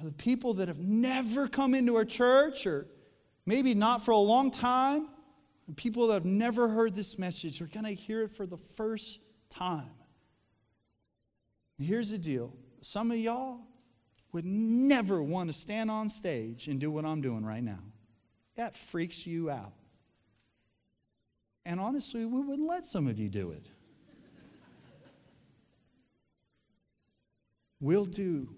[0.00, 2.86] The people that have never come into our church, or
[3.46, 5.08] maybe not for a long time,
[5.76, 9.20] people that have never heard this message are going to hear it for the first
[9.52, 9.90] time.
[11.78, 13.60] Here's the deal some of y'all,
[14.32, 17.80] would never want to stand on stage and do what I'm doing right now.
[18.56, 19.72] That freaks you out.
[21.64, 23.68] And honestly, we wouldn't let some of you do it.
[27.80, 28.48] we'll do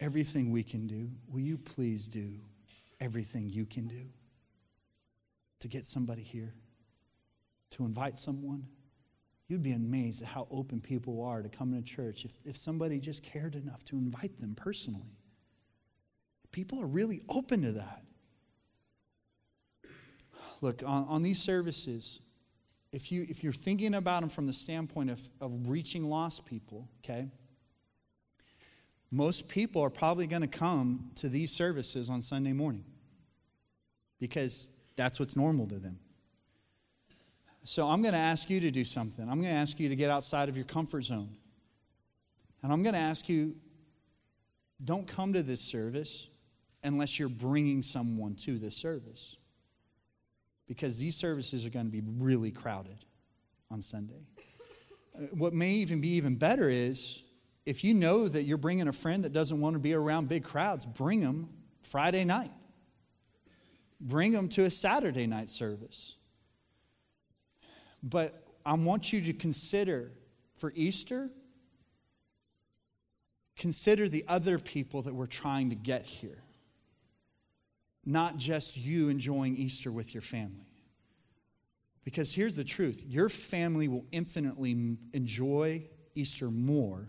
[0.00, 1.10] everything we can do.
[1.28, 2.40] Will you please do
[3.00, 4.06] everything you can do
[5.60, 6.54] to get somebody here,
[7.70, 8.66] to invite someone?
[9.48, 13.00] You'd be amazed at how open people are to come to church if, if somebody
[13.00, 15.16] just cared enough to invite them personally.
[16.52, 18.02] People are really open to that.
[20.60, 22.20] Look, on, on these services,
[22.92, 26.88] if, you, if you're thinking about them from the standpoint of, of reaching lost people,
[27.02, 27.28] okay,
[29.10, 32.84] most people are probably going to come to these services on Sunday morning
[34.20, 35.98] because that's what's normal to them.
[37.68, 39.28] So I'm going to ask you to do something.
[39.28, 41.36] I'm going to ask you to get outside of your comfort zone.
[42.62, 43.56] And I'm going to ask you
[44.82, 46.28] don't come to this service
[46.82, 49.36] unless you're bringing someone to this service.
[50.66, 53.04] Because these services are going to be really crowded
[53.70, 54.24] on Sunday.
[55.14, 57.22] Uh, what may even be even better is
[57.66, 60.42] if you know that you're bringing a friend that doesn't want to be around big
[60.42, 61.50] crowds, bring them
[61.82, 62.52] Friday night.
[64.00, 66.14] Bring them to a Saturday night service.
[68.02, 70.12] But I want you to consider
[70.56, 71.30] for Easter,
[73.56, 76.42] consider the other people that we're trying to get here,
[78.04, 80.66] not just you enjoying Easter with your family.
[82.04, 85.84] Because here's the truth your family will infinitely enjoy
[86.14, 87.08] Easter more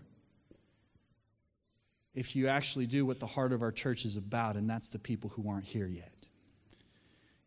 [2.14, 5.00] if you actually do what the heart of our church is about, and that's the
[5.00, 6.12] people who aren't here yet.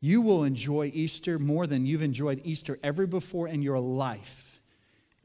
[0.05, 4.61] You will enjoy Easter more than you've enjoyed Easter ever before in your life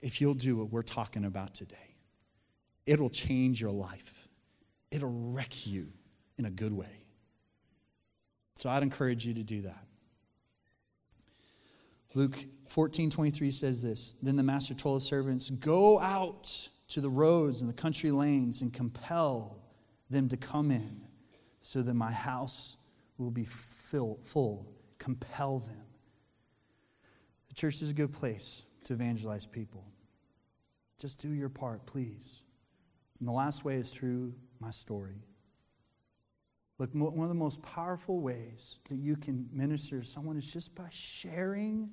[0.03, 1.95] if you'll do what we're talking about today.
[2.85, 4.27] It'll change your life,
[4.91, 5.87] it'll wreck you
[6.37, 7.05] in a good way.
[8.53, 9.83] So I'd encourage you to do that.
[12.13, 17.09] Luke 14 23 says this Then the master told his servants, Go out to the
[17.09, 19.57] roads and the country lanes and compel
[20.11, 21.01] them to come in
[21.61, 22.76] so that my house
[23.17, 24.67] will be fill, full.
[24.97, 25.85] Compel them.
[27.49, 29.85] The church is a good place to evangelize people.
[30.99, 32.43] Just do your part, please.
[33.19, 35.21] And the last way is through my story.
[36.79, 40.75] Look, one of the most powerful ways that you can minister to someone is just
[40.75, 41.91] by sharing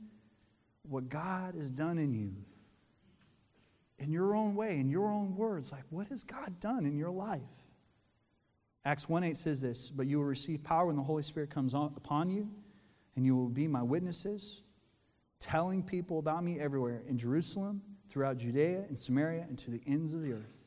[0.82, 2.34] what God has done in you
[3.98, 5.72] in your own way, in your own words.
[5.72, 7.63] Like, what has God done in your life?
[8.84, 11.72] Acts 1 8 says this, but you will receive power when the Holy Spirit comes
[11.72, 12.50] upon you,
[13.16, 14.62] and you will be my witnesses,
[15.40, 20.12] telling people about me everywhere in Jerusalem, throughout Judea and Samaria, and to the ends
[20.12, 20.64] of the earth.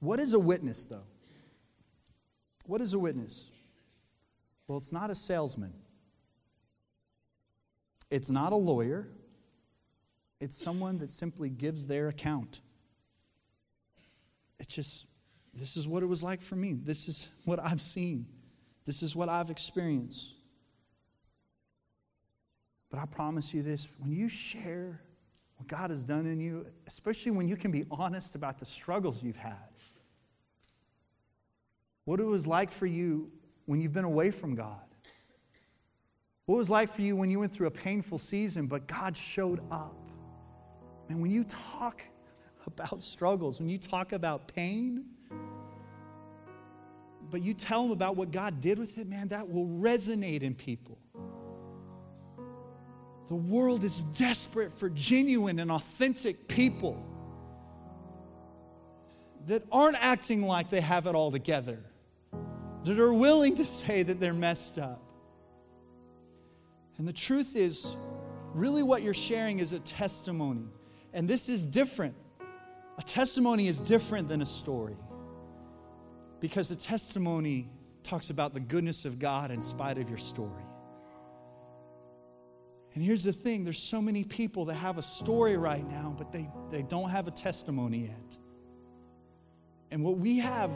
[0.00, 1.04] What is a witness, though?
[2.66, 3.52] What is a witness?
[4.66, 5.74] Well, it's not a salesman,
[8.10, 9.08] it's not a lawyer,
[10.40, 12.62] it's someone that simply gives their account.
[14.58, 15.06] It's just
[15.54, 16.72] this is what it was like for me.
[16.72, 18.26] This is what I've seen.
[18.84, 20.34] This is what I've experienced.
[22.90, 25.00] But I promise you this when you share
[25.56, 29.22] what God has done in you, especially when you can be honest about the struggles
[29.22, 29.56] you've had,
[32.04, 33.30] what it was like for you
[33.66, 34.80] when you've been away from God,
[36.46, 39.16] what it was like for you when you went through a painful season, but God
[39.16, 40.10] showed up.
[41.08, 42.02] And when you talk
[42.66, 45.04] about struggles, when you talk about pain,
[47.32, 50.54] but you tell them about what God did with it, man, that will resonate in
[50.54, 50.98] people.
[53.26, 57.02] The world is desperate for genuine and authentic people
[59.46, 61.78] that aren't acting like they have it all together,
[62.84, 65.02] that are willing to say that they're messed up.
[66.98, 67.96] And the truth is,
[68.52, 70.68] really, what you're sharing is a testimony.
[71.14, 72.14] And this is different.
[72.98, 74.96] A testimony is different than a story
[76.42, 77.70] because the testimony
[78.02, 80.64] talks about the goodness of God in spite of your story.
[82.94, 86.32] And here's the thing there's so many people that have a story right now, but
[86.32, 88.38] they, they don't have a testimony yet.
[89.92, 90.72] And what we have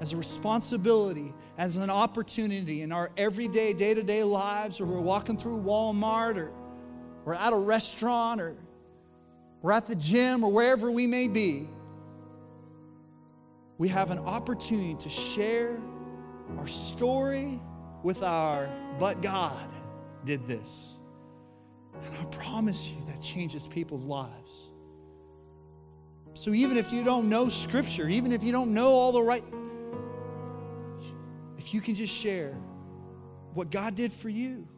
[0.00, 5.00] as a responsibility, as an opportunity in our everyday, day to day lives, or we're
[5.00, 6.52] walking through Walmart, or
[7.24, 8.54] we're at a restaurant, or
[9.62, 11.66] we're at the gym, or wherever we may be,
[13.82, 15.76] we have an opportunity to share
[16.56, 17.60] our story
[18.04, 18.70] with our,
[19.00, 19.68] but God
[20.24, 20.98] did this.
[22.04, 24.70] And I promise you that changes people's lives.
[26.34, 29.42] So even if you don't know scripture, even if you don't know all the right,
[31.58, 32.52] if you can just share
[33.52, 34.68] what God did for you.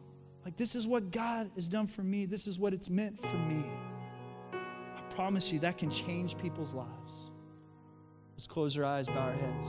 [0.43, 3.37] Like, this is what God has done for me, this is what it's meant for
[3.37, 3.69] me.
[4.51, 7.34] I promise you that can change people's lives.
[8.45, 9.65] Let's close our eyes, bow our heads.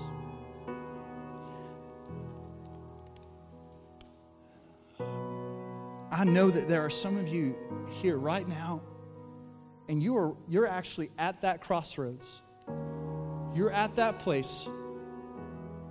[6.11, 7.57] I know that there are some of you
[7.89, 8.83] here right now,
[9.89, 12.43] and you are you're actually at that crossroads.
[13.55, 14.69] You're at that place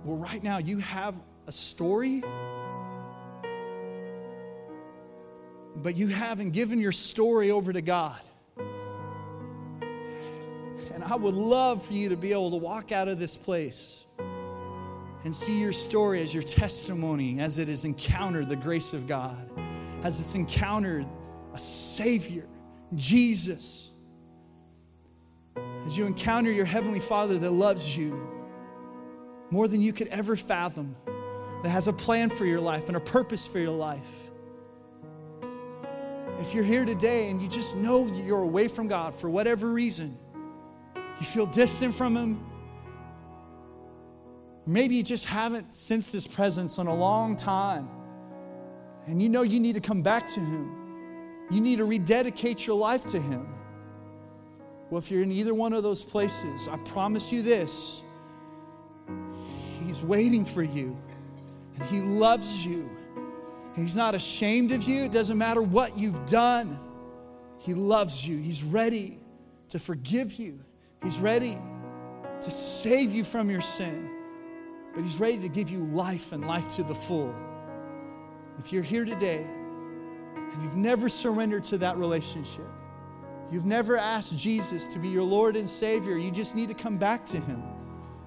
[0.04, 1.16] where right now you have
[1.48, 2.22] a story,
[5.74, 8.20] but you haven't given your story over to God.
[11.06, 14.04] I would love for you to be able to walk out of this place
[15.24, 19.48] and see your story as your testimony as it has encountered the grace of God
[20.02, 21.06] as it's encountered
[21.52, 22.46] a Savior,
[22.94, 23.90] Jesus.
[25.84, 28.28] As you encounter your Heavenly Father that loves you
[29.50, 30.96] more than you could ever fathom,
[31.62, 34.30] that has a plan for your life and a purpose for your life.
[36.38, 40.16] If you're here today and you just know you're away from God for whatever reason,
[41.20, 42.44] you feel distant from Him,
[44.66, 47.88] maybe you just haven't sensed His presence in a long time
[49.06, 50.72] and you know you need to come back to Him.
[51.50, 53.48] You need to rededicate your life to Him.
[54.90, 58.02] Well, if you're in either one of those places, I promise you this
[59.84, 60.96] He's waiting for you,
[61.78, 62.90] and He loves you.
[63.76, 65.04] And He's not ashamed of you.
[65.04, 66.78] It doesn't matter what you've done,
[67.58, 68.36] He loves you.
[68.38, 69.18] He's ready
[69.68, 70.60] to forgive you,
[71.06, 71.56] He's ready
[72.40, 74.10] to save you from your sin,
[74.92, 77.32] but He's ready to give you life and life to the full.
[78.58, 79.46] If you're here today
[80.34, 82.66] and you've never surrendered to that relationship,
[83.52, 86.98] you've never asked Jesus to be your Lord and Savior, you just need to come
[86.98, 87.62] back to Him.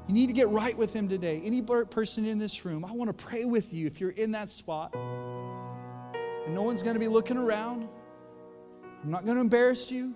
[0.08, 1.42] You need to get right with Him today.
[1.44, 4.50] Any person in this room, I want to pray with you if you're in that
[4.50, 4.96] spot.
[4.96, 7.90] And no one's going to be looking around.
[9.04, 10.16] I'm not going to embarrass you.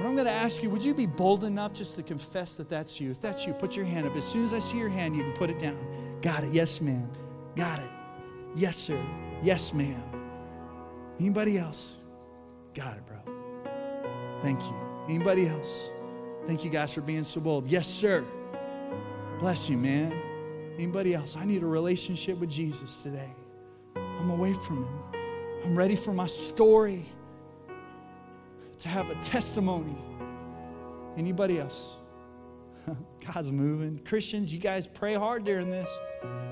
[0.00, 2.70] But I'm going to ask you, would you be bold enough just to confess that
[2.70, 3.10] that's you?
[3.10, 4.16] If that's you, put your hand up.
[4.16, 5.76] As soon as I see your hand, you can put it down.
[6.22, 6.54] Got it.
[6.54, 7.06] Yes, ma'am.
[7.54, 7.90] Got it.
[8.56, 8.98] Yes, sir.
[9.42, 10.00] Yes, ma'am.
[11.18, 11.98] Anybody else?
[12.72, 13.18] Got it, bro.
[14.40, 14.74] Thank you.
[15.06, 15.90] Anybody else?
[16.46, 17.66] Thank you guys for being so bold.
[17.66, 18.24] Yes, sir.
[19.38, 20.18] Bless you, man.
[20.76, 21.36] Anybody else?
[21.36, 23.32] I need a relationship with Jesus today.
[23.96, 24.98] I'm away from him.
[25.62, 27.04] I'm ready for my story
[28.80, 29.96] to have a testimony.
[31.16, 31.98] Anybody else?
[33.26, 34.00] God's moving.
[34.04, 35.90] Christians, you guys pray hard during this.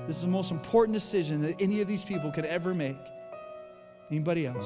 [0.05, 2.97] This is the most important decision that any of these people could ever make.
[4.11, 4.65] Anybody else?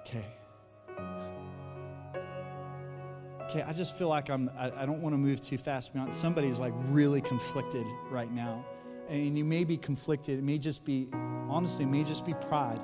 [0.00, 0.26] Okay.
[3.42, 5.92] Okay, I just feel like I'm, I, I don't want to move too fast.
[5.92, 6.14] Beyond.
[6.14, 8.64] Somebody's like really conflicted right now.
[9.08, 10.38] And you may be conflicted.
[10.38, 11.08] It may just be,
[11.48, 12.80] honestly, it may just be pride.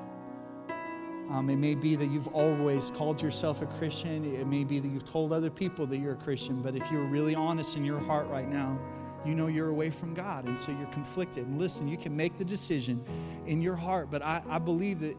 [1.31, 4.25] Um, it may be that you've always called yourself a Christian.
[4.35, 6.63] It may be that you've told other people that you're a Christian.
[6.63, 8.79] But if you're really honest in your heart right now,
[9.27, 10.47] you know you're away from God.
[10.47, 11.47] And so you're conflicted.
[11.47, 13.05] And listen, you can make the decision
[13.47, 14.11] in your heart.
[14.11, 15.17] But I, I believe that,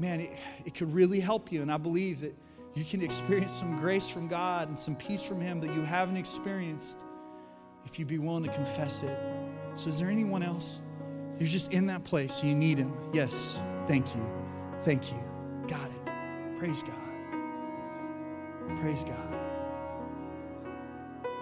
[0.00, 0.30] man, it,
[0.66, 1.62] it could really help you.
[1.62, 2.34] And I believe that
[2.74, 6.16] you can experience some grace from God and some peace from Him that you haven't
[6.16, 6.98] experienced
[7.84, 9.16] if you'd be willing to confess it.
[9.74, 10.80] So, is there anyone else?
[11.38, 12.42] You're just in that place.
[12.42, 12.92] You need Him.
[13.12, 13.60] Yes.
[13.86, 14.26] Thank you.
[14.80, 15.33] Thank you.
[15.68, 16.58] Got it.
[16.58, 16.94] Praise God.
[18.76, 19.34] Praise God.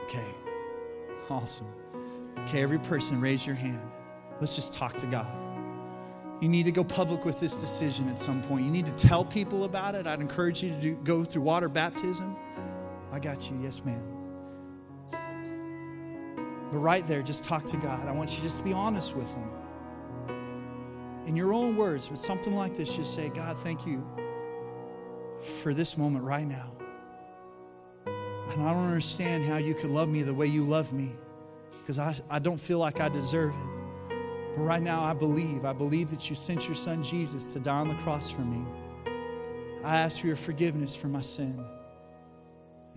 [0.04, 0.26] Okay.
[1.28, 1.66] Awesome.
[2.40, 3.90] Okay, every person, raise your hand.
[4.40, 5.32] Let's just talk to God.
[6.40, 8.64] You need to go public with this decision at some point.
[8.64, 10.06] You need to tell people about it.
[10.06, 12.36] I'd encourage you to do, go through water baptism.
[13.12, 13.60] I got you.
[13.62, 14.02] Yes, ma'am.
[15.10, 18.08] But right there, just talk to God.
[18.08, 19.61] I want you to just be honest with Him
[21.26, 24.04] in your own words, with something like this, just say, God, thank you
[25.42, 26.72] for this moment right now.
[28.06, 31.12] And I don't understand how you could love me the way you love me
[31.80, 34.16] because I, I don't feel like I deserve it.
[34.56, 35.64] But right now, I believe.
[35.64, 38.62] I believe that you sent your son Jesus to die on the cross for me.
[39.82, 41.64] I ask for your forgiveness for my sin.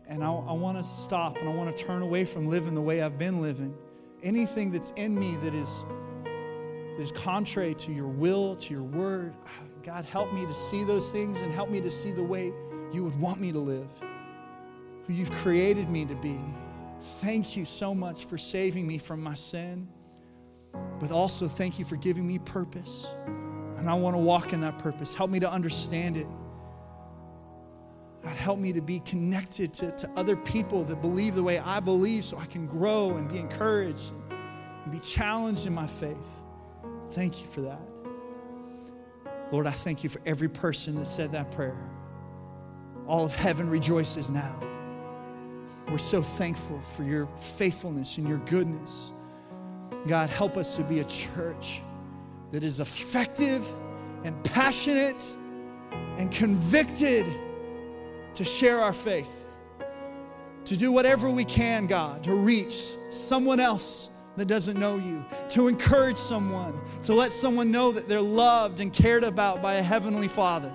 [0.07, 2.81] And I, I want to stop and I want to turn away from living the
[2.81, 3.75] way I've been living.
[4.21, 5.83] Anything that's in me that is
[6.95, 9.33] that is contrary to your will, to your word.
[9.83, 12.51] God, help me to see those things and help me to see the way
[12.91, 13.89] you would want me to live,
[15.05, 16.39] who you've created me to be.
[16.99, 19.87] Thank you so much for saving me from my sin,
[20.99, 23.13] but also thank you for giving me purpose.
[23.77, 25.13] And I want to walk in that purpose.
[25.13, 26.27] Help me to understand it.
[28.23, 31.79] God, help me to be connected to, to other people that believe the way I
[31.79, 36.44] believe so I can grow and be encouraged and be challenged in my faith.
[37.11, 37.81] Thank you for that.
[39.51, 41.77] Lord, I thank you for every person that said that prayer.
[43.07, 44.55] All of heaven rejoices now.
[45.89, 49.11] We're so thankful for your faithfulness and your goodness.
[50.07, 51.81] God, help us to be a church
[52.51, 53.67] that is effective
[54.23, 55.35] and passionate
[56.17, 57.27] and convicted
[58.33, 59.47] to share our faith,
[60.65, 62.73] to do whatever we can, God, to reach
[63.11, 68.21] someone else that doesn't know you, to encourage someone, to let someone know that they're
[68.21, 70.71] loved and cared about by a heavenly Father.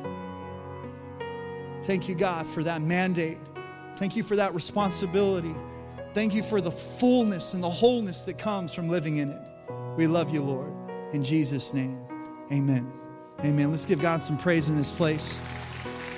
[1.84, 3.38] Thank you, God, for that mandate.
[3.96, 5.54] Thank you for that responsibility.
[6.12, 9.40] Thank you for the fullness and the wholeness that comes from living in it.
[9.96, 10.72] We love you, Lord.
[11.12, 12.00] In Jesus' name,
[12.52, 12.90] amen.
[13.40, 13.70] Amen.
[13.70, 15.40] Let's give God some praise in this place.